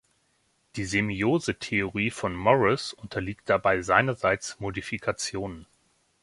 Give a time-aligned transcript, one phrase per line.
[0.77, 5.67] Die Semiose-Theorie von Morris unterliegt dabei seinerseits Modifikationen.